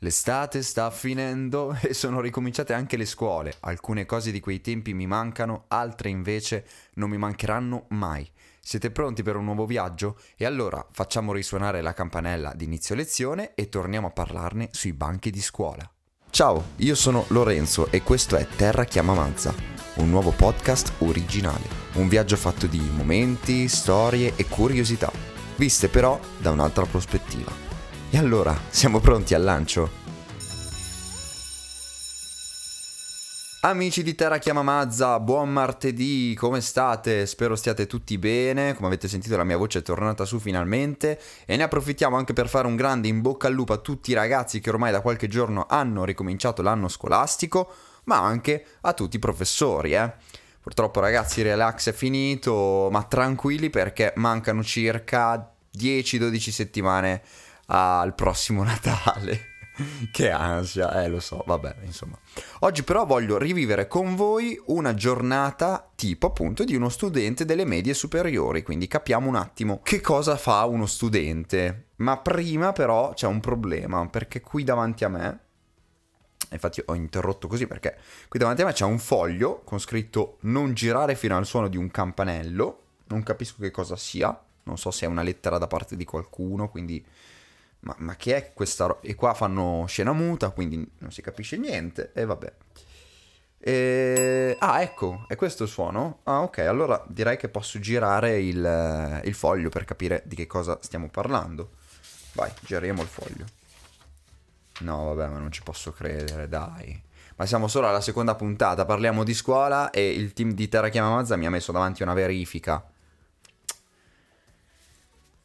L'estate 0.00 0.62
sta 0.62 0.90
finendo 0.90 1.76
e 1.82 1.92
sono 1.92 2.20
ricominciate 2.20 2.72
anche 2.72 2.96
le 2.96 3.06
scuole. 3.06 3.54
Alcune 3.60 4.06
cose 4.06 4.30
di 4.30 4.38
quei 4.38 4.60
tempi 4.60 4.94
mi 4.94 5.06
mancano, 5.06 5.64
altre 5.68 6.08
invece 6.08 6.64
non 6.94 7.10
mi 7.10 7.16
mancheranno 7.16 7.86
mai. 7.88 8.28
Siete 8.60 8.90
pronti 8.90 9.22
per 9.22 9.34
un 9.34 9.44
nuovo 9.44 9.66
viaggio? 9.66 10.18
E 10.36 10.44
allora 10.44 10.86
facciamo 10.92 11.32
risuonare 11.32 11.80
la 11.80 11.94
campanella 11.94 12.52
di 12.54 12.64
inizio 12.64 12.94
lezione 12.94 13.54
e 13.54 13.68
torniamo 13.68 14.08
a 14.08 14.10
parlarne 14.10 14.68
sui 14.72 14.92
banchi 14.92 15.30
di 15.30 15.40
scuola. 15.40 15.90
Ciao, 16.30 16.62
io 16.76 16.94
sono 16.94 17.24
Lorenzo 17.28 17.90
e 17.90 18.02
questo 18.02 18.36
è 18.36 18.46
Terra 18.46 18.84
Chiama 18.84 19.14
Mazza, 19.14 19.54
un 19.94 20.10
nuovo 20.10 20.30
podcast 20.30 20.92
originale. 20.98 21.86
Un 21.94 22.06
viaggio 22.06 22.36
fatto 22.36 22.66
di 22.66 22.78
momenti, 22.78 23.66
storie 23.66 24.34
e 24.36 24.46
curiosità, 24.46 25.10
viste 25.56 25.88
però 25.88 26.20
da 26.36 26.50
un'altra 26.50 26.84
prospettiva. 26.84 27.67
E 28.10 28.16
allora, 28.16 28.58
siamo 28.70 29.00
pronti 29.00 29.34
al 29.34 29.42
lancio? 29.42 29.90
Amici 33.60 34.02
di 34.02 34.14
Terra 34.14 34.38
Chiama 34.38 34.62
Mazza, 34.62 35.20
buon 35.20 35.50
martedì, 35.50 36.34
come 36.34 36.62
state? 36.62 37.26
Spero 37.26 37.54
stiate 37.54 37.86
tutti 37.86 38.16
bene, 38.16 38.72
come 38.72 38.86
avete 38.86 39.08
sentito 39.08 39.36
la 39.36 39.44
mia 39.44 39.58
voce 39.58 39.80
è 39.80 39.82
tornata 39.82 40.24
su 40.24 40.38
finalmente 40.38 41.20
e 41.44 41.56
ne 41.56 41.64
approfittiamo 41.64 42.16
anche 42.16 42.32
per 42.32 42.48
fare 42.48 42.66
un 42.66 42.76
grande 42.76 43.08
in 43.08 43.20
bocca 43.20 43.48
al 43.48 43.52
lupo 43.52 43.74
a 43.74 43.78
tutti 43.78 44.12
i 44.12 44.14
ragazzi 44.14 44.60
che 44.60 44.70
ormai 44.70 44.90
da 44.90 45.02
qualche 45.02 45.28
giorno 45.28 45.66
hanno 45.68 46.06
ricominciato 46.06 46.62
l'anno 46.62 46.88
scolastico, 46.88 47.70
ma 48.04 48.20
anche 48.20 48.64
a 48.80 48.94
tutti 48.94 49.16
i 49.16 49.20
professori, 49.20 49.92
eh. 49.92 50.10
Purtroppo 50.62 51.00
ragazzi 51.00 51.42
relax 51.42 51.90
è 51.90 51.92
finito, 51.92 52.88
ma 52.90 53.02
tranquilli 53.02 53.68
perché 53.68 54.14
mancano 54.16 54.62
circa 54.62 55.52
10-12 55.76 56.50
settimane 56.50 57.22
al 57.70 58.14
prossimo 58.14 58.62
Natale. 58.64 59.56
che 60.10 60.30
ansia, 60.30 61.02
eh 61.02 61.08
lo 61.08 61.20
so, 61.20 61.44
vabbè, 61.46 61.76
insomma. 61.84 62.18
Oggi 62.60 62.82
però 62.82 63.06
voglio 63.06 63.38
rivivere 63.38 63.86
con 63.86 64.16
voi 64.16 64.60
una 64.66 64.94
giornata 64.94 65.88
tipo 65.94 66.26
appunto 66.26 66.64
di 66.64 66.74
uno 66.74 66.88
studente 66.88 67.44
delle 67.44 67.64
medie 67.64 67.94
superiori, 67.94 68.62
quindi 68.62 68.88
capiamo 68.88 69.28
un 69.28 69.36
attimo 69.36 69.80
che 69.82 70.00
cosa 70.00 70.36
fa 70.36 70.64
uno 70.64 70.86
studente. 70.86 71.90
Ma 71.96 72.16
prima 72.18 72.72
però 72.72 73.12
c'è 73.14 73.26
un 73.26 73.40
problema, 73.40 74.06
perché 74.08 74.40
qui 74.40 74.64
davanti 74.64 75.04
a 75.04 75.08
me, 75.08 75.40
infatti 76.50 76.82
ho 76.84 76.94
interrotto 76.94 77.46
così 77.46 77.66
perché 77.66 77.98
qui 78.28 78.38
davanti 78.38 78.62
a 78.62 78.64
me 78.64 78.72
c'è 78.72 78.84
un 78.84 78.98
foglio 78.98 79.60
con 79.64 79.78
scritto 79.78 80.38
non 80.42 80.72
girare 80.74 81.14
fino 81.14 81.36
al 81.36 81.44
suono 81.44 81.68
di 81.68 81.76
un 81.76 81.90
campanello, 81.90 82.82
non 83.08 83.22
capisco 83.22 83.56
che 83.60 83.70
cosa 83.70 83.96
sia, 83.96 84.40
non 84.64 84.78
so 84.78 84.90
se 84.90 85.06
è 85.06 85.08
una 85.08 85.22
lettera 85.22 85.58
da 85.58 85.66
parte 85.66 85.96
di 85.96 86.04
qualcuno, 86.04 86.68
quindi 86.68 87.04
ma, 87.80 87.94
ma 87.98 88.16
che 88.16 88.36
è 88.36 88.52
questa 88.52 88.86
roba? 88.86 89.00
E 89.02 89.14
qua 89.14 89.34
fanno 89.34 89.84
scena 89.86 90.12
muta, 90.12 90.50
quindi 90.50 90.88
non 90.98 91.10
si 91.12 91.22
capisce 91.22 91.56
niente, 91.56 92.12
e 92.12 92.24
vabbè. 92.24 92.52
E... 93.60 94.56
Ah, 94.60 94.80
ecco, 94.82 95.24
è 95.26 95.36
questo 95.36 95.64
il 95.64 95.68
suono? 95.68 96.20
Ah, 96.24 96.42
ok, 96.42 96.58
allora 96.58 97.02
direi 97.08 97.36
che 97.36 97.48
posso 97.48 97.78
girare 97.80 98.40
il, 98.40 99.20
il 99.24 99.34
foglio 99.34 99.68
per 99.68 99.84
capire 99.84 100.22
di 100.26 100.36
che 100.36 100.46
cosa 100.46 100.78
stiamo 100.80 101.08
parlando. 101.08 101.70
Vai, 102.32 102.52
giriamo 102.60 103.02
il 103.02 103.08
foglio. 103.08 103.44
No, 104.80 105.12
vabbè, 105.14 105.32
ma 105.32 105.38
non 105.38 105.50
ci 105.50 105.62
posso 105.62 105.92
credere, 105.92 106.48
dai. 106.48 107.02
Ma 107.36 107.46
siamo 107.46 107.68
solo 107.68 107.88
alla 107.88 108.00
seconda 108.00 108.34
puntata, 108.34 108.84
parliamo 108.84 109.22
di 109.22 109.34
scuola 109.34 109.90
e 109.90 110.08
il 110.08 110.32
team 110.32 110.52
di 110.52 110.68
Terra 110.68 110.88
Chiama 110.88 111.24
mi 111.36 111.46
ha 111.46 111.50
messo 111.50 111.70
davanti 111.70 112.02
una 112.02 112.14
verifica. 112.14 112.84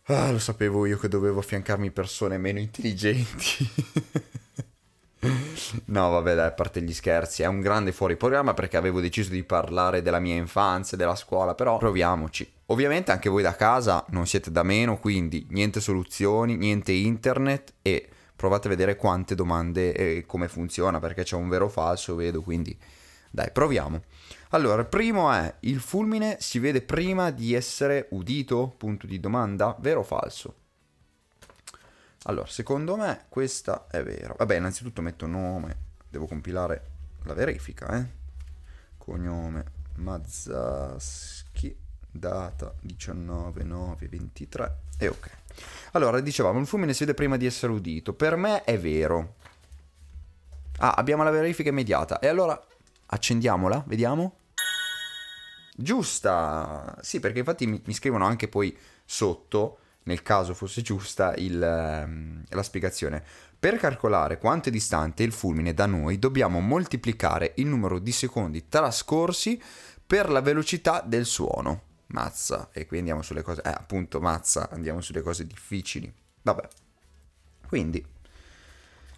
Ah, 0.08 0.32
lo 0.32 0.40
sapevo 0.40 0.86
io 0.86 0.98
che 0.98 1.08
dovevo 1.08 1.40
affiancarmi 1.40 1.90
persone 1.92 2.38
meno 2.38 2.60
intelligenti. 2.60 3.70
no, 5.86 6.10
vabbè, 6.10 6.36
dai, 6.36 6.48
a 6.48 6.52
parte 6.52 6.82
gli 6.82 6.92
scherzi, 6.94 7.44
è 7.44 7.46
un 7.46 7.62
grande 7.62 7.94
fuori 7.94 8.18
programma 8.18 8.54
perché 8.54 8.76
avevo 8.76 9.00
deciso 9.00 9.30
di 9.30 9.44
parlare 9.44 10.02
della 10.02 10.20
mia 10.20 10.36
infanzia, 10.36 10.98
della 10.98 11.16
scuola, 11.16 11.56
però 11.56 11.78
proviamoci. 11.78 12.52
Ovviamente 12.68 13.12
anche 13.12 13.30
voi 13.30 13.44
da 13.44 13.56
casa 13.56 14.06
non 14.10 14.28
siete 14.28 14.52
da 14.52 14.64
meno, 14.64 14.98
quindi 15.00 15.48
niente 15.52 15.80
soluzioni, 15.80 16.58
niente 16.58 16.92
internet 16.92 17.76
e 17.82 18.10
provate 18.36 18.68
a 18.68 18.72
vedere 18.72 18.98
quante 18.98 19.36
domande 19.36 19.94
e 19.94 20.26
come 20.26 20.50
funziona 20.50 21.00
perché 21.00 21.24
c'è 21.24 21.38
un 21.38 21.48
vero 21.48 21.66
o 21.66 21.70
falso, 21.70 22.16
vedo, 22.16 22.42
quindi 22.42 22.78
dai, 23.30 23.52
proviamo. 23.52 24.02
Allora, 24.54 24.86
primo 24.86 25.32
è 25.32 25.52
il 25.62 25.80
fulmine 25.80 26.38
si 26.40 26.60
vede 26.60 26.84
prima 26.84 27.32
di 27.32 27.56
essere 27.56 28.06
udito? 28.12 28.72
Punto 28.78 29.08
di 29.08 29.20
domanda, 29.20 29.76
vero 29.80 30.02
o 30.02 30.04
falso? 30.04 30.56
Allora, 32.26 32.46
secondo 32.46 32.96
me 32.96 33.26
questa 33.30 33.88
è 33.90 34.04
vera. 34.04 34.36
Vabbè, 34.38 34.58
innanzitutto 34.58 35.02
metto 35.02 35.26
nome, 35.26 35.76
devo 36.08 36.28
compilare 36.28 36.92
la 37.24 37.34
verifica, 37.34 37.98
eh. 37.98 38.06
Cognome 38.96 39.66
Mazzaschi, 39.96 41.76
data 42.12 42.76
19.9.23 42.86 44.72
e 45.00 45.08
ok. 45.08 45.30
Allora, 45.94 46.20
dicevamo, 46.20 46.60
il 46.60 46.68
fulmine 46.68 46.94
si 46.94 47.06
vede 47.06 47.16
prima 47.16 47.38
di 47.38 47.48
essere 47.48 47.72
udito. 47.72 48.14
Per 48.14 48.36
me 48.36 48.64
è 48.64 48.78
vero. 48.78 49.34
Ah, 50.78 50.92
abbiamo 50.92 51.24
la 51.24 51.32
verifica 51.32 51.70
immediata. 51.70 52.20
E 52.20 52.28
allora 52.28 52.64
accendiamola, 53.08 53.84
vediamo. 53.88 54.42
Giusta! 55.76 56.98
Sì, 57.02 57.20
perché 57.20 57.40
infatti 57.40 57.66
mi, 57.68 57.82
mi 57.86 57.94
scrivono 57.94 58.26
anche 58.26 58.48
poi 58.48 58.78
sotto, 59.06 59.80
nel 60.04 60.22
caso 60.22 60.54
fosse 60.54 60.82
giusta, 60.82 61.34
il, 61.36 61.62
ehm, 61.62 62.44
la 62.50 62.64
spiegazione. 62.64 63.24
Per 63.58 63.78
calcolare 63.78 64.38
quanto 64.38 64.70
è 64.70 64.72
distante 64.72 65.24
il 65.24 65.32
fulmine 65.32 65.74
da 65.74 65.86
noi 65.86 66.20
dobbiamo 66.20 66.60
moltiplicare 66.60 67.54
il 67.58 67.68
numero 67.68 68.00
di 68.00 68.12
secondi 68.12 68.68
trascorsi 68.68 69.62
per 70.06 70.30
la 70.30 70.42
velocità 70.42 71.02
del 71.06 71.26
suono. 71.26 71.92
Mazza, 72.08 72.70
e 72.72 72.86
qui 72.86 72.98
andiamo 73.00 73.22
sulle 73.22 73.42
cose... 73.42 73.62
Eh, 73.62 73.70
appunto, 73.70 74.20
mazza, 74.20 74.70
andiamo 74.70 75.02
sulle 75.02 75.22
cose 75.22 75.48
difficili. 75.48 76.14
Vabbè. 76.42 76.68
Quindi, 77.68 78.06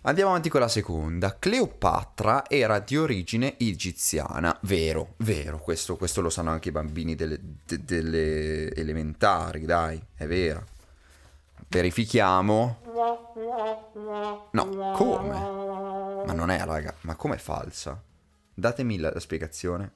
Andiamo 0.07 0.29
avanti 0.29 0.49
con 0.49 0.59
la 0.59 0.67
seconda. 0.67 1.35
Cleopatra 1.39 2.47
era 2.47 2.77
di 2.77 2.95
origine 2.95 3.57
egiziana. 3.57 4.55
Vero, 4.61 5.15
vero, 5.17 5.57
questo, 5.57 5.97
questo 5.97 6.21
lo 6.21 6.29
sanno 6.29 6.51
anche 6.51 6.69
i 6.69 6.71
bambini 6.71 7.15
delle, 7.15 7.39
de, 7.41 7.83
delle 7.83 8.71
elementari, 8.75 9.65
dai, 9.65 9.99
è 10.13 10.27
vero. 10.27 10.63
Verifichiamo. 11.67 12.81
No, 14.51 14.91
come? 14.93 16.23
Ma 16.23 16.33
non 16.33 16.51
è, 16.51 16.63
raga, 16.63 16.93
ma 17.01 17.15
com'è 17.15 17.37
falsa? 17.37 17.99
Datemi 18.53 18.99
la, 18.99 19.09
la 19.11 19.19
spiegazione. 19.19 19.91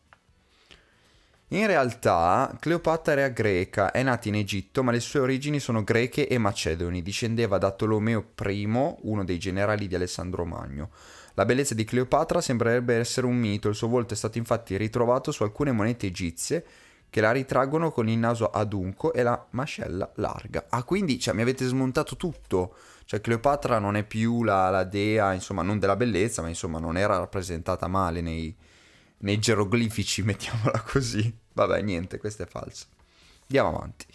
In 1.51 1.65
realtà 1.65 2.55
Cleopatra 2.59 3.13
era 3.13 3.27
greca, 3.29 3.89
è 3.89 4.03
nata 4.03 4.27
in 4.27 4.35
Egitto, 4.35 4.83
ma 4.83 4.91
le 4.91 4.99
sue 4.99 5.21
origini 5.21 5.59
sono 5.59 5.83
greche 5.83 6.27
e 6.27 6.37
macedoni. 6.37 7.01
Discendeva 7.01 7.57
da 7.57 7.71
Tolomeo 7.71 8.33
I, 8.45 8.65
uno 8.65 9.23
dei 9.23 9.39
generali 9.39 9.87
di 9.87 9.95
Alessandro 9.95 10.45
Magno. 10.45 10.91
La 11.33 11.45
bellezza 11.45 11.73
di 11.73 11.85
Cleopatra 11.85 12.39
sembrerebbe 12.39 12.97
essere 12.97 13.25
un 13.25 13.35
mito, 13.35 13.67
il 13.67 13.73
suo 13.73 13.87
volto 13.87 14.13
è 14.13 14.17
stato 14.17 14.37
infatti 14.37 14.77
ritrovato 14.77 15.31
su 15.31 15.41
alcune 15.41 15.71
monete 15.71 16.05
egizie 16.05 16.63
che 17.09 17.19
la 17.19 17.31
ritraggono 17.31 17.91
con 17.91 18.07
il 18.07 18.19
naso 18.19 18.51
adunco 18.51 19.11
e 19.11 19.23
la 19.23 19.43
mascella 19.51 20.07
larga. 20.17 20.67
Ah, 20.69 20.83
quindi 20.83 21.17
cioè, 21.17 21.33
mi 21.33 21.41
avete 21.41 21.65
smontato 21.65 22.15
tutto. 22.15 22.75
Cioè, 23.05 23.21
Cleopatra 23.21 23.79
non 23.79 23.95
è 23.95 24.03
più 24.03 24.43
la, 24.43 24.69
la 24.69 24.83
dea, 24.83 25.33
insomma, 25.33 25.63
non 25.63 25.79
della 25.79 25.95
bellezza, 25.95 26.43
ma 26.43 26.49
insomma, 26.49 26.77
non 26.77 26.95
era 26.95 27.17
rappresentata 27.17 27.87
male 27.87 28.21
nei, 28.21 28.55
nei 29.19 29.39
geroglifici, 29.39 30.21
mettiamola 30.23 30.81
così. 30.81 31.35
Vabbè, 31.53 31.81
niente, 31.81 32.17
questo 32.17 32.43
è 32.43 32.47
falso. 32.47 32.85
Andiamo 33.43 33.69
avanti. 33.69 34.05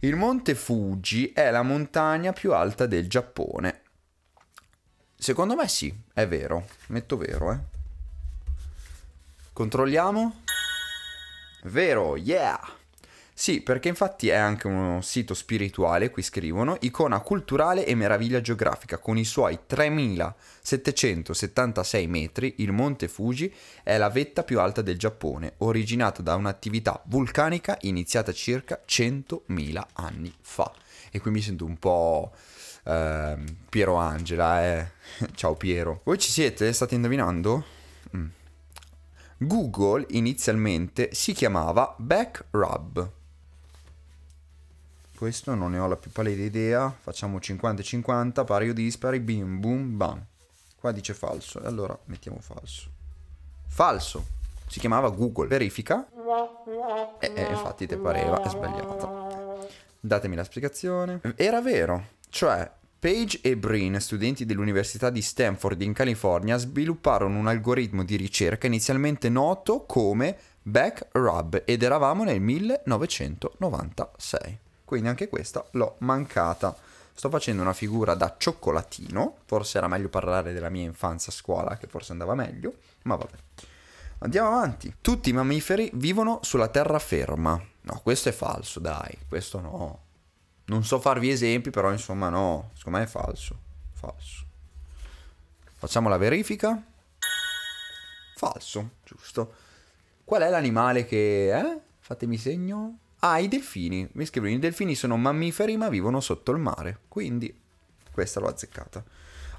Il 0.00 0.16
monte 0.16 0.54
Fuji 0.54 1.32
è 1.32 1.50
la 1.50 1.62
montagna 1.62 2.32
più 2.32 2.52
alta 2.52 2.86
del 2.86 3.08
Giappone. 3.08 3.80
Secondo 5.16 5.54
me 5.54 5.66
sì, 5.68 5.94
è 6.12 6.28
vero. 6.28 6.68
Metto 6.88 7.16
vero, 7.16 7.52
eh. 7.52 7.58
Controlliamo. 9.52 10.42
Vero, 11.62 12.16
yeah! 12.16 12.60
Sì, 13.36 13.62
perché 13.62 13.88
infatti 13.88 14.28
è 14.28 14.36
anche 14.36 14.68
uno 14.68 15.00
sito 15.00 15.34
spirituale, 15.34 16.10
qui 16.10 16.22
scrivono, 16.22 16.76
icona 16.82 17.18
culturale 17.18 17.84
e 17.84 17.96
meraviglia 17.96 18.40
geografica. 18.40 18.98
Con 18.98 19.18
i 19.18 19.24
suoi 19.24 19.58
3776 19.66 22.06
metri, 22.06 22.54
il 22.58 22.70
monte 22.70 23.08
Fuji 23.08 23.52
è 23.82 23.98
la 23.98 24.08
vetta 24.08 24.44
più 24.44 24.60
alta 24.60 24.82
del 24.82 24.96
Giappone, 24.96 25.54
originata 25.58 26.22
da 26.22 26.36
un'attività 26.36 27.02
vulcanica 27.06 27.76
iniziata 27.80 28.30
circa 28.30 28.84
100.000 28.86 29.82
anni 29.94 30.32
fa. 30.40 30.72
E 31.10 31.18
qui 31.18 31.32
mi 31.32 31.40
sento 31.40 31.64
un 31.64 31.76
po'... 31.76 32.30
Uh, 32.84 33.42
Piero 33.70 33.94
Angela, 33.94 34.62
eh. 34.62 34.90
Ciao 35.34 35.54
Piero. 35.54 36.02
Voi 36.04 36.18
ci 36.18 36.30
siete? 36.30 36.70
State 36.72 36.94
indovinando? 36.94 37.64
Mm. 38.14 38.26
Google 39.38 40.04
inizialmente 40.10 41.08
si 41.12 41.32
chiamava 41.32 41.96
Backrub 41.98 43.22
questo 45.24 45.54
non 45.54 45.70
ne 45.70 45.78
ho 45.78 45.86
la 45.86 45.96
più 45.96 46.10
pallida 46.10 46.42
idea. 46.42 46.94
Facciamo 47.00 47.38
50-50, 47.38 48.44
pari 48.44 48.68
o 48.68 48.74
dispari, 48.74 49.20
bim 49.20 49.58
bum 49.58 49.96
bam. 49.96 50.22
Qua 50.78 50.92
dice 50.92 51.14
falso. 51.14 51.62
E 51.62 51.66
allora 51.66 51.98
mettiamo 52.04 52.40
falso. 52.40 52.90
Falso. 53.66 54.26
Si 54.66 54.78
chiamava 54.80 55.08
Google. 55.08 55.46
Verifica. 55.46 56.06
E, 57.20 57.32
e 57.34 57.42
infatti 57.42 57.86
te 57.86 57.96
pareva, 57.96 58.42
è 58.42 58.50
sbagliata. 58.50 59.66
Datemi 59.98 60.36
la 60.36 60.44
spiegazione. 60.44 61.22
Era 61.36 61.62
vero. 61.62 62.08
Cioè, 62.28 62.70
Page 62.98 63.38
e 63.40 63.56
Breen, 63.56 63.98
studenti 64.02 64.44
dell'Università 64.44 65.08
di 65.08 65.22
Stanford 65.22 65.80
in 65.80 65.94
California, 65.94 66.58
svilupparono 66.58 67.38
un 67.38 67.46
algoritmo 67.46 68.04
di 68.04 68.16
ricerca 68.16 68.66
inizialmente 68.66 69.30
noto 69.30 69.86
come 69.86 70.36
Backrub 70.60 71.62
ed 71.64 71.82
eravamo 71.82 72.24
nel 72.24 72.42
1996. 72.42 74.58
Quindi 74.94 75.10
anche 75.10 75.28
questa 75.28 75.66
l'ho 75.72 75.96
mancata. 75.98 76.72
Sto 77.12 77.28
facendo 77.28 77.62
una 77.62 77.72
figura 77.72 78.14
da 78.14 78.36
cioccolatino, 78.38 79.38
forse 79.44 79.78
era 79.78 79.88
meglio 79.88 80.08
parlare 80.08 80.52
della 80.52 80.68
mia 80.68 80.84
infanzia 80.84 81.32
a 81.32 81.34
scuola, 81.34 81.76
che 81.76 81.88
forse 81.88 82.12
andava 82.12 82.36
meglio, 82.36 82.74
ma 83.02 83.16
vabbè. 83.16 83.36
Andiamo 84.18 84.50
avanti. 84.50 84.94
Tutti 85.00 85.30
i 85.30 85.32
mammiferi 85.32 85.90
vivono 85.94 86.38
sulla 86.42 86.68
terraferma. 86.68 87.60
No, 87.80 88.00
questo 88.04 88.28
è 88.28 88.32
falso, 88.32 88.78
dai, 88.78 89.18
questo 89.28 89.60
no. 89.60 90.02
Non 90.66 90.84
so 90.84 91.00
farvi 91.00 91.28
esempi, 91.28 91.70
però 91.70 91.90
insomma 91.90 92.28
no, 92.28 92.70
secondo 92.74 92.98
me 92.98 93.04
è 93.04 93.08
falso. 93.08 93.58
Falso. 93.94 94.44
Facciamo 95.74 96.08
la 96.08 96.18
verifica. 96.18 96.80
Falso, 98.36 98.90
giusto. 99.04 99.54
Qual 100.22 100.42
è 100.42 100.48
l'animale 100.48 101.04
che... 101.04 101.52
Eh? 101.52 101.80
Fatemi 101.98 102.38
segno. 102.38 102.98
Ah, 103.26 103.38
i 103.38 103.48
delfini. 103.48 104.06
Mi 104.12 104.26
scrivono, 104.26 104.52
i 104.52 104.58
delfini 104.58 104.94
sono 104.94 105.16
mammiferi 105.16 105.78
ma 105.78 105.88
vivono 105.88 106.20
sotto 106.20 106.50
il 106.52 106.58
mare. 106.58 106.98
Quindi, 107.08 107.58
questa 108.12 108.38
l'ho 108.38 108.48
azzeccata. 108.48 109.02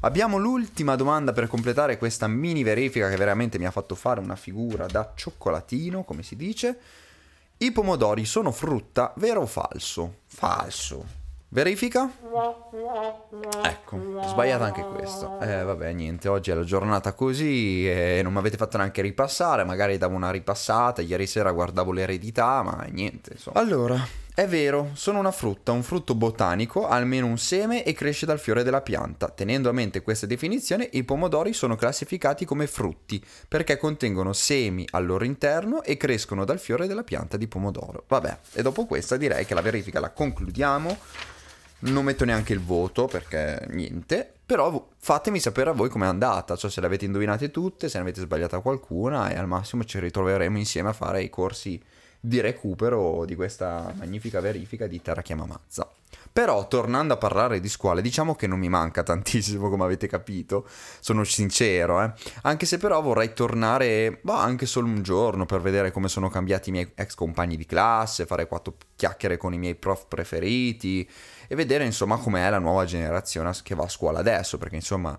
Abbiamo 0.01 0.37
l'ultima 0.37 0.95
domanda 0.95 1.33
per 1.33 1.47
completare 1.47 1.97
questa 1.97 2.27
mini 2.27 2.61
verifica 2.61 3.09
che 3.09 3.15
veramente 3.15 3.57
mi 3.57 3.65
ha 3.65 3.71
fatto 3.71 3.95
fare 3.95 4.19
una 4.19 4.35
figura 4.35 4.85
da 4.85 5.13
cioccolatino, 5.15 6.03
come 6.03 6.21
si 6.21 6.35
dice. 6.35 6.77
I 7.57 7.71
pomodori 7.71 8.23
sono 8.25 8.51
frutta, 8.51 9.13
vero 9.17 9.41
o 9.41 9.47
falso? 9.47 10.17
Falso. 10.27 11.24
Verifica? 11.55 12.11
Ecco, 13.63 13.97
sbagliata 14.27 14.65
anche 14.65 14.83
questo. 14.93 15.39
Eh, 15.39 15.63
vabbè, 15.63 15.93
niente, 15.93 16.27
oggi 16.27 16.51
è 16.51 16.53
la 16.53 16.65
giornata 16.65 17.13
così 17.13 17.89
e 17.89 18.19
non 18.21 18.33
mi 18.33 18.39
avete 18.39 18.57
fatto 18.57 18.75
neanche 18.75 19.01
ripassare, 19.01 19.63
magari 19.63 19.97
davo 19.97 20.15
una 20.15 20.31
ripassata, 20.31 21.01
ieri 21.01 21.25
sera 21.25 21.53
guardavo 21.53 21.93
l'eredità, 21.93 22.61
ma 22.61 22.85
niente, 22.89 23.31
insomma. 23.35 23.57
Allora, 23.57 24.05
è 24.33 24.45
vero, 24.47 24.89
sono 24.95 25.19
una 25.19 25.31
frutta, 25.31 25.71
un 25.71 25.81
frutto 25.81 26.13
botanico, 26.13 26.89
almeno 26.89 27.25
un 27.25 27.37
seme 27.37 27.85
e 27.85 27.93
cresce 27.93 28.25
dal 28.25 28.41
fiore 28.41 28.63
della 28.63 28.81
pianta. 28.81 29.29
Tenendo 29.29 29.69
a 29.69 29.71
mente 29.71 30.01
questa 30.01 30.25
definizione, 30.25 30.89
i 30.91 31.05
pomodori 31.05 31.53
sono 31.53 31.77
classificati 31.77 32.43
come 32.43 32.67
frutti 32.67 33.23
perché 33.47 33.77
contengono 33.77 34.33
semi 34.33 34.85
al 34.91 35.05
loro 35.05 35.23
interno 35.23 35.83
e 35.83 35.95
crescono 35.95 36.43
dal 36.43 36.59
fiore 36.59 36.85
della 36.85 37.03
pianta 37.03 37.37
di 37.37 37.47
pomodoro. 37.47 38.03
Vabbè, 38.09 38.39
e 38.51 38.61
dopo 38.61 38.85
questa 38.85 39.15
direi 39.15 39.45
che 39.45 39.53
la 39.53 39.61
verifica 39.61 40.01
la 40.01 40.09
concludiamo 40.09 40.97
non 41.79 42.03
metto 42.03 42.25
neanche 42.25 42.53
il 42.53 42.61
voto 42.61 43.05
perché 43.05 43.65
niente, 43.69 44.33
però 44.45 44.89
fatemi 44.97 45.39
sapere 45.39 45.71
a 45.71 45.73
voi 45.73 45.89
com'è 45.89 46.05
andata, 46.05 46.55
cioè 46.55 46.69
se 46.69 46.79
le 46.79 46.87
avete 46.87 47.05
indovinate 47.05 47.51
tutte, 47.51 47.89
se 47.89 47.97
ne 47.97 48.03
avete 48.03 48.21
sbagliata 48.21 48.59
qualcuna 48.59 49.29
e 49.29 49.37
al 49.37 49.47
massimo 49.47 49.83
ci 49.83 49.99
ritroveremo 49.99 50.57
insieme 50.57 50.89
a 50.89 50.93
fare 50.93 51.23
i 51.23 51.29
corsi 51.29 51.81
di 52.19 52.41
recupero 52.41 53.23
di 53.25 53.35
questa 53.35 53.93
magnifica 53.97 54.39
verifica 54.39 54.87
di 54.87 55.01
Terra 55.01 55.21
Chiama 55.21 55.45
Mazza. 55.45 55.87
Però 56.31 56.67
tornando 56.67 57.13
a 57.13 57.17
parlare 57.17 57.59
di 57.59 57.69
scuole, 57.69 58.01
diciamo 58.01 58.35
che 58.35 58.45
non 58.45 58.59
mi 58.59 58.67
manca 58.67 59.03
tantissimo 59.03 59.69
come 59.69 59.83
avete 59.83 60.07
capito, 60.07 60.67
sono 60.99 61.23
sincero, 61.23 62.01
eh? 62.01 62.11
anche 62.41 62.65
se 62.65 62.77
però 62.77 63.01
vorrei 63.01 63.33
tornare 63.33 64.19
bah, 64.21 64.41
anche 64.41 64.65
solo 64.65 64.87
un 64.87 65.01
giorno 65.01 65.45
per 65.45 65.61
vedere 65.61 65.91
come 65.91 66.07
sono 66.07 66.29
cambiati 66.29 66.69
i 66.69 66.71
miei 66.73 66.91
ex 66.95 67.15
compagni 67.15 67.55
di 67.55 67.65
classe, 67.65 68.25
fare 68.25 68.47
quattro 68.47 68.75
chiacchiere 68.95 69.37
con 69.37 69.53
i 69.53 69.57
miei 69.57 69.75
prof 69.75 70.07
preferiti 70.07 71.07
e 71.47 71.55
vedere 71.55 71.85
insomma 71.85 72.17
com'è 72.17 72.49
la 72.49 72.59
nuova 72.59 72.85
generazione 72.85 73.51
che 73.63 73.75
va 73.75 73.83
a 73.83 73.89
scuola 73.89 74.19
adesso, 74.19 74.57
perché 74.57 74.75
insomma 74.75 75.17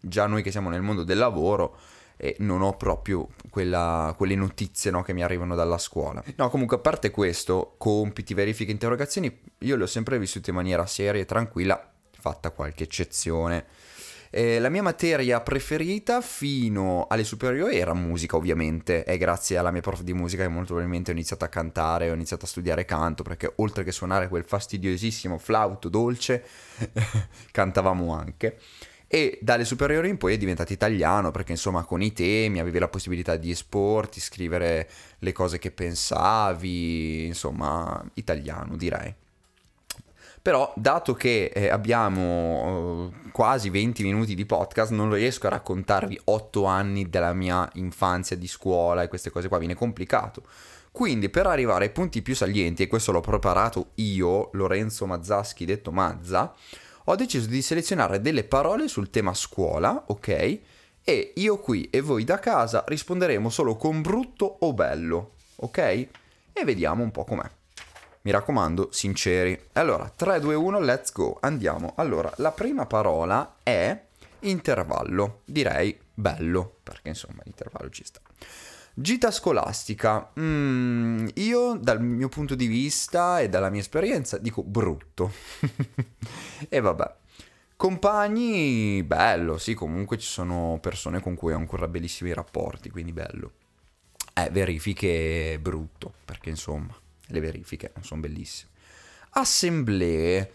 già 0.00 0.26
noi 0.26 0.42
che 0.42 0.50
siamo 0.50 0.70
nel 0.70 0.82
mondo 0.82 1.04
del 1.04 1.18
lavoro 1.18 1.76
e 2.16 2.34
non 2.40 2.62
ho 2.62 2.76
proprio 2.76 3.28
quella, 3.48 4.12
quelle 4.16 4.34
notizie 4.34 4.90
no, 4.90 5.02
che 5.02 5.12
mi 5.12 5.22
arrivano 5.22 5.54
dalla 5.54 5.78
scuola. 5.78 6.22
No, 6.36 6.50
comunque 6.50 6.76
a 6.76 6.80
parte 6.80 7.10
questo, 7.10 7.74
compiti, 7.78 8.34
verifiche, 8.34 8.72
interrogazioni, 8.72 9.40
io 9.58 9.76
le 9.76 9.84
ho 9.84 9.86
sempre 9.86 10.18
vissute 10.18 10.50
in 10.50 10.56
maniera 10.56 10.84
seria 10.86 11.20
e 11.20 11.24
tranquilla, 11.24 11.90
fatta 12.10 12.50
qualche 12.50 12.84
eccezione. 12.84 13.64
Eh, 14.30 14.58
la 14.58 14.68
mia 14.68 14.82
materia 14.82 15.40
preferita 15.40 16.20
fino 16.20 17.06
alle 17.08 17.24
superiori 17.24 17.76
era 17.76 17.94
musica, 17.94 18.36
ovviamente. 18.36 19.04
È 19.04 19.16
grazie 19.16 19.56
alla 19.56 19.70
mia 19.70 19.80
prof 19.80 20.02
di 20.02 20.12
musica 20.12 20.42
che 20.42 20.48
molto 20.48 20.68
probabilmente 20.68 21.10
ho 21.10 21.14
iniziato 21.14 21.44
a 21.44 21.48
cantare, 21.48 22.10
ho 22.10 22.14
iniziato 22.14 22.44
a 22.44 22.48
studiare 22.48 22.84
canto, 22.84 23.22
perché 23.22 23.52
oltre 23.56 23.84
che 23.84 23.92
suonare 23.92 24.28
quel 24.28 24.44
fastidiosissimo 24.44 25.38
flauto 25.38 25.88
dolce, 25.88 26.44
cantavamo 27.50 28.12
anche. 28.12 28.58
E 29.10 29.38
dalle 29.40 29.64
superiori 29.64 30.10
in 30.10 30.18
poi 30.18 30.34
è 30.34 30.36
diventato 30.36 30.74
italiano, 30.74 31.30
perché 31.30 31.52
insomma 31.52 31.84
con 31.84 32.02
i 32.02 32.12
temi 32.12 32.60
avevi 32.60 32.78
la 32.78 32.88
possibilità 32.88 33.36
di 33.36 33.50
esporti, 33.50 34.20
scrivere 34.20 34.88
le 35.20 35.32
cose 35.32 35.58
che 35.58 35.70
pensavi, 35.70 37.24
insomma, 37.24 38.04
italiano 38.14 38.76
direi. 38.76 39.14
Però, 40.40 40.72
dato 40.76 41.14
che 41.14 41.50
eh, 41.52 41.68
abbiamo 41.68 43.12
eh, 43.12 43.30
quasi 43.32 43.70
20 43.70 44.02
minuti 44.02 44.34
di 44.34 44.46
podcast, 44.46 44.92
non 44.92 45.12
riesco 45.12 45.46
a 45.46 45.50
raccontarvi 45.50 46.20
8 46.24 46.64
anni 46.64 47.08
della 47.08 47.32
mia 47.32 47.68
infanzia 47.74 48.36
di 48.36 48.46
scuola 48.46 49.02
e 49.02 49.08
queste 49.08 49.30
cose 49.30 49.48
qua, 49.48 49.58
viene 49.58 49.74
complicato. 49.74 50.42
Quindi, 50.90 51.28
per 51.28 51.46
arrivare 51.46 51.86
ai 51.86 51.90
punti 51.90 52.22
più 52.22 52.34
salienti, 52.34 52.82
e 52.82 52.86
questo 52.86 53.12
l'ho 53.12 53.20
preparato 53.20 53.90
io, 53.96 54.50
Lorenzo 54.52 55.06
Mazzaschi, 55.06 55.64
detto 55.64 55.92
Mazza, 55.92 56.54
ho 57.04 57.14
deciso 57.14 57.48
di 57.48 57.62
selezionare 57.62 58.20
delle 58.20 58.44
parole 58.44 58.86
sul 58.86 59.10
tema 59.10 59.32
scuola, 59.34 60.04
ok? 60.08 60.60
E 61.04 61.32
io 61.36 61.58
qui 61.58 61.88
e 61.88 62.02
voi 62.02 62.24
da 62.24 62.38
casa 62.38 62.84
risponderemo 62.86 63.48
solo 63.48 63.76
con 63.76 64.02
brutto 64.02 64.58
o 64.60 64.74
bello, 64.74 65.32
ok? 65.56 65.78
E 66.52 66.64
vediamo 66.64 67.02
un 67.02 67.10
po' 67.10 67.24
com'è. 67.24 67.57
Mi 68.22 68.30
raccomando, 68.32 68.88
sinceri. 68.90 69.58
Allora, 69.74 70.12
3, 70.14 70.40
2, 70.40 70.54
1, 70.54 70.80
let's 70.80 71.12
go. 71.12 71.38
Andiamo. 71.40 71.92
Allora, 71.96 72.32
la 72.36 72.50
prima 72.50 72.84
parola 72.84 73.56
è 73.62 74.06
intervallo. 74.40 75.42
Direi 75.44 75.96
bello, 76.12 76.78
perché 76.82 77.10
insomma 77.10 77.42
l'intervallo 77.44 77.90
ci 77.90 78.04
sta. 78.04 78.20
Gita 78.92 79.30
scolastica. 79.30 80.32
Mm, 80.40 81.28
io 81.34 81.78
dal 81.80 82.02
mio 82.02 82.28
punto 82.28 82.56
di 82.56 82.66
vista 82.66 83.38
e 83.38 83.48
dalla 83.48 83.70
mia 83.70 83.80
esperienza 83.80 84.36
dico 84.38 84.64
brutto. 84.64 85.30
e 86.68 86.80
vabbè. 86.80 87.14
Compagni, 87.76 89.04
bello, 89.04 89.56
sì, 89.56 89.74
comunque 89.74 90.18
ci 90.18 90.26
sono 90.26 90.78
persone 90.82 91.20
con 91.20 91.36
cui 91.36 91.52
ho 91.52 91.56
ancora 91.56 91.86
bellissimi 91.86 92.32
rapporti, 92.34 92.90
quindi 92.90 93.12
bello. 93.12 93.52
Eh, 94.34 94.50
verifiche 94.50 95.60
brutto, 95.60 96.12
perché 96.24 96.50
insomma 96.50 96.92
le 97.28 97.40
verifiche 97.40 97.92
sono 98.00 98.20
bellissime. 98.20 98.70
Assemblee. 99.30 100.50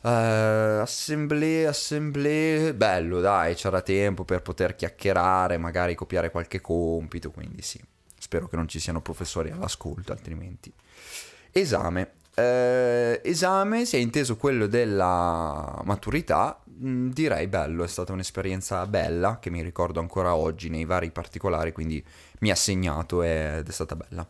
Uh, 0.00 0.80
assemblee, 0.80 1.66
assemblee, 1.66 2.72
bello 2.72 3.20
dai, 3.20 3.54
c'era 3.54 3.80
tempo 3.80 4.24
per 4.24 4.42
poter 4.42 4.76
chiacchierare, 4.76 5.58
magari 5.58 5.96
copiare 5.96 6.30
qualche 6.30 6.60
compito, 6.60 7.32
quindi 7.32 7.62
sì, 7.62 7.80
spero 8.16 8.46
che 8.46 8.54
non 8.54 8.68
ci 8.68 8.78
siano 8.78 9.00
professori 9.00 9.50
all'ascolto, 9.50 10.12
altrimenti. 10.12 10.72
Esame. 11.50 12.12
Uh, 12.36 13.18
esame, 13.24 13.84
si 13.84 13.96
è 13.96 13.98
inteso 13.98 14.36
quello 14.36 14.68
della 14.68 15.80
maturità, 15.84 16.62
mm, 16.70 17.10
direi 17.10 17.48
bello, 17.48 17.82
è 17.82 17.88
stata 17.88 18.12
un'esperienza 18.12 18.86
bella 18.86 19.40
che 19.40 19.50
mi 19.50 19.62
ricordo 19.62 19.98
ancora 19.98 20.36
oggi 20.36 20.68
nei 20.68 20.84
vari 20.84 21.10
particolari, 21.10 21.72
quindi 21.72 22.02
mi 22.38 22.52
ha 22.52 22.54
segnato 22.54 23.24
ed 23.24 23.66
è 23.66 23.72
stata 23.72 23.96
bella. 23.96 24.24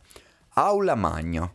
Aula 0.54 0.94
magna. 0.94 1.52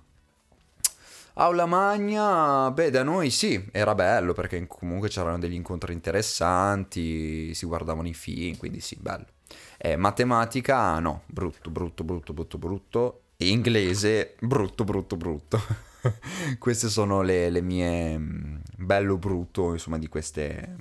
Aula 1.36 1.66
Magna, 1.66 2.70
beh, 2.70 2.92
da 2.92 3.02
noi 3.02 3.32
sì, 3.32 3.68
era 3.72 3.96
bello 3.96 4.34
perché 4.34 4.68
comunque 4.68 5.10
c'erano 5.10 5.40
degli 5.40 5.56
incontri 5.56 5.92
interessanti, 5.92 7.56
si 7.56 7.66
guardavano 7.66 8.08
i 8.08 8.13
film, 8.13 8.56
quindi 8.58 8.80
sì, 8.80 8.98
bello. 9.00 9.25
Eh, 9.78 9.96
matematica, 9.96 11.00
no, 11.00 11.24
brutto, 11.25 11.72
brutto, 11.72 12.04
brutto, 12.04 12.34
brutto, 12.34 12.58
brutto. 12.60 13.22
Inglese, 13.38 14.36
brutto, 14.42 14.84
brutto, 14.84 15.18
brutto. 15.18 15.60
Queste 16.60 16.88
sono 16.90 17.24
le, 17.24 17.50
le 17.50 17.62
mie 17.62 18.16
mm, 18.16 18.58
bello 18.78 19.18
brutto, 19.18 19.72
insomma, 19.72 19.98
di 19.98 20.08
queste 20.08 20.75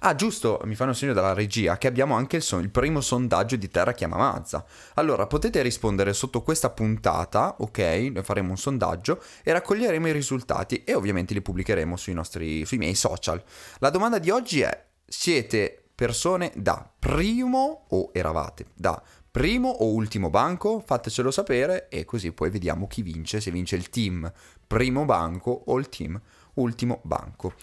Ah, 0.00 0.14
giusto, 0.14 0.60
mi 0.64 0.74
fanno 0.74 0.92
segno 0.92 1.12
dalla 1.12 1.32
regia 1.32 1.78
che 1.78 1.86
abbiamo 1.86 2.14
anche 2.14 2.36
il, 2.36 2.42
son- 2.42 2.60
il 2.60 2.70
primo 2.70 3.00
sondaggio 3.00 3.56
di 3.56 3.68
Terra 3.68 3.92
Chiama 3.92 4.16
Mazza. 4.16 4.64
Allora, 4.94 5.26
potete 5.26 5.62
rispondere 5.62 6.12
sotto 6.12 6.42
questa 6.42 6.70
puntata, 6.70 7.56
ok? 7.58 7.78
Noi 8.12 8.22
faremo 8.22 8.50
un 8.50 8.58
sondaggio 8.58 9.22
e 9.42 9.52
raccoglieremo 9.52 10.08
i 10.08 10.12
risultati 10.12 10.84
e 10.84 10.94
ovviamente 10.94 11.32
li 11.32 11.40
pubblicheremo 11.40 11.96
sui 11.96 12.12
nostri, 12.12 12.64
sui 12.66 12.78
miei 12.78 12.94
social. 12.94 13.42
La 13.78 13.90
domanda 13.90 14.18
di 14.18 14.30
oggi 14.30 14.60
è, 14.60 14.84
siete 15.06 15.84
persone 15.94 16.52
da 16.54 16.90
primo 16.98 17.86
o 17.88 18.10
eravate 18.12 18.66
da 18.74 19.00
primo 19.30 19.68
o 19.68 19.92
ultimo 19.92 20.28
banco? 20.28 20.82
Fatecelo 20.84 21.30
sapere 21.30 21.88
e 21.88 22.04
così 22.04 22.32
poi 22.32 22.50
vediamo 22.50 22.86
chi 22.86 23.02
vince, 23.02 23.40
se 23.40 23.50
vince 23.50 23.76
il 23.76 23.90
team 23.90 24.30
primo 24.66 25.04
banco 25.04 25.62
o 25.66 25.78
il 25.78 25.88
team 25.88 26.20
ultimo 26.54 27.00
banco. 27.02 27.54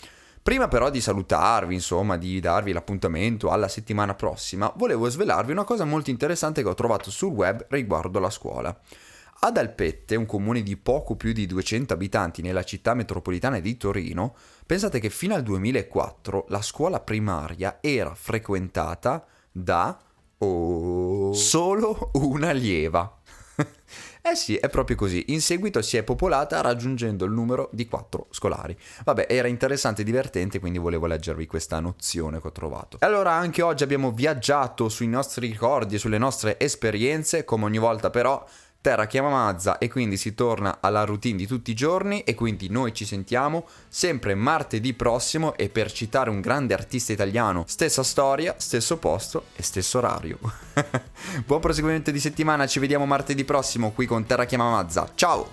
Prima 0.44 0.68
però 0.68 0.90
di 0.90 1.02
salutarvi, 1.02 1.76
insomma, 1.76 2.18
di 2.18 2.40
darvi 2.40 2.72
l'appuntamento 2.72 3.52
alla 3.52 3.68
settimana 3.68 4.16
prossima, 4.16 4.74
volevo 4.76 5.08
svelarvi 5.08 5.52
una 5.52 5.64
cosa 5.64 5.86
molto 5.86 6.10
interessante 6.10 6.64
che 6.64 6.70
ho 6.70 6.74
trovato 6.74 7.12
sul 7.12 7.32
web 7.32 7.68
riguardo 7.70 8.18
la 8.20 8.32
scuola. 8.32 8.76
Ad 9.44 9.58
Alpette, 9.58 10.16
un 10.16 10.26
comune 10.26 10.64
di 10.64 10.78
poco 10.78 11.16
più 11.16 11.32
di 11.32 11.46
200 11.46 11.94
abitanti 11.94 12.42
nella 12.42 12.64
città 12.64 12.96
metropolitana 12.96 13.60
di 13.60 13.78
Torino, 13.78 14.36
pensate 14.66 15.00
che 15.00 15.12
fino 15.12 15.36
al 15.36 15.44
2004 15.44 16.46
la 16.50 16.62
scuola 16.64 17.00
primaria 17.00 17.78
era 17.80 18.16
frequentata 18.16 19.24
da 19.52 20.00
oh, 20.40 21.34
solo 21.34 22.10
una 22.14 22.50
allieva. 22.50 23.16
eh 24.24 24.36
sì, 24.36 24.56
è 24.56 24.70
proprio 24.70 24.96
così. 24.96 25.26
In 25.30 25.42
seguito 25.42 25.82
si 25.82 25.98
è 25.98 26.04
popolata 26.04 26.62
raggiungendo 26.62 27.26
il 27.26 27.32
numero 27.32 27.70
di 27.72 27.88
4 27.88 28.28
scolari. 28.30 28.78
Vabbè, 29.04 29.26
era 29.28 29.48
interessante 29.48 30.02
e 30.02 30.06
divertente, 30.06 30.60
quindi 30.60 30.78
volevo 30.78 31.08
leggervi 31.08 31.48
questa 31.48 31.80
nozione 31.80 32.40
che 32.40 32.48
ho 32.48 32.52
trovato. 32.52 32.98
Allora 33.00 33.32
anche 33.32 33.62
oggi 33.62 33.84
abbiamo 33.84 34.12
viaggiato 34.12 34.90
sui 34.90 35.08
nostri 35.08 35.48
ricordi 35.48 35.96
e 35.96 35.98
sulle 35.98 36.20
nostre 36.20 36.60
esperienze, 36.60 37.44
come 37.46 37.66
ogni 37.66 37.80
volta 37.80 38.12
però 38.12 38.46
Terra 38.82 39.06
chiama 39.06 39.30
Mazza 39.30 39.78
e 39.78 39.88
quindi 39.92 40.18
si 40.18 40.34
torna 40.34 40.80
alla 40.82 41.04
routine 41.04 41.38
di 41.38 41.46
tutti 41.46 41.70
i 41.70 41.76
giorni 41.76 42.24
e 42.24 42.34
quindi 42.34 42.68
noi 42.68 42.96
ci 42.96 43.06
sentiamo 43.06 43.68
sempre 43.88 44.34
martedì 44.34 44.96
prossimo 44.96 45.56
e 45.56 45.70
per 45.70 45.92
citare 45.92 46.32
un 46.32 46.42
grande 46.42 46.74
artista 46.74 47.14
italiano, 47.14 47.64
stessa 47.68 48.02
storia, 48.02 48.56
stesso 48.58 48.98
posto 48.98 49.46
e 49.56 49.62
stesso 49.62 50.00
orario. 50.00 50.40
Buon 51.46 51.60
proseguimento 51.60 52.10
di 52.10 52.20
settimana, 52.20 52.66
ci 52.66 52.80
vediamo 52.80 53.06
martedì 53.06 53.46
prossimo 53.46 53.92
qui 53.92 54.08
con 54.08 54.26
Terra 54.26 54.46
chiama 54.46 54.72
Mazza. 54.72 55.12
Ciao! 55.14 55.48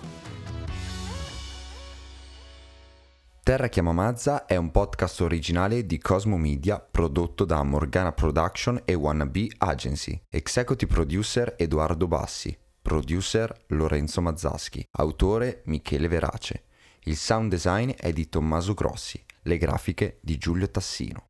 Terra 3.43 3.67
chiama 3.67 3.93
Mazza 3.93 4.47
è 4.47 4.55
un 4.55 4.71
podcast 4.71 5.21
originale 5.21 5.85
di 5.85 5.99
Cosmo 5.99 6.37
Media 6.37 6.79
prodotto 6.79 7.45
da 7.45 7.61
Morgana 7.61 8.11
Production 8.11 8.81
e 8.85 8.95
Wannabe 8.95 9.49
Agency. 9.59 10.19
Executive 10.29 10.91
producer 10.91 11.53
Edoardo 11.59 12.07
Bassi. 12.07 12.57
Producer 12.89 13.65
Lorenzo 13.67 14.19
Mazzaschi. 14.19 14.83
Autore 14.97 15.61
Michele 15.65 16.07
Verace. 16.07 16.63
Il 17.03 17.17
sound 17.17 17.51
design 17.51 17.91
è 17.91 18.11
di 18.11 18.27
Tommaso 18.29 18.73
Grossi. 18.73 19.23
Le 19.43 19.57
grafiche 19.59 20.17
di 20.23 20.39
Giulio 20.39 20.67
Tassino. 20.71 21.28